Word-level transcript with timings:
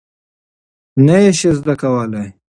نه 1.05 1.15
یې 1.23 1.31
شې 1.39 1.49
زده 1.57 1.73
کولی؟ 1.81 2.25